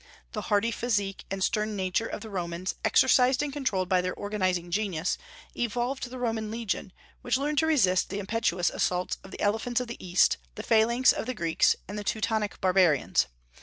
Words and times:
The 0.31 0.41
hardy 0.49 0.71
physique 0.71 1.25
and 1.29 1.43
stern 1.43 1.75
nature 1.75 2.07
of 2.07 2.21
the 2.21 2.31
Romans, 2.31 2.73
exercised 2.83 3.43
and 3.43 3.53
controlled 3.53 3.87
by 3.87 4.01
their 4.01 4.15
organizing 4.15 4.71
genius, 4.71 5.15
evolved 5.55 6.09
the 6.09 6.17
Roman 6.17 6.49
legion, 6.49 6.91
which 7.21 7.37
learned 7.37 7.59
to 7.59 7.67
resist 7.67 8.09
the 8.09 8.17
impetuous 8.17 8.71
assaults 8.71 9.19
of 9.23 9.29
the 9.29 9.39
elephants 9.41 9.79
of 9.79 9.85
the 9.87 10.03
East, 10.03 10.37
the 10.55 10.63
phalanx 10.63 11.11
of 11.13 11.27
the 11.27 11.35
Greeks, 11.35 11.75
and 11.87 11.99
the 11.99 12.03
Teutonic 12.03 12.59
barbarians. 12.59 13.27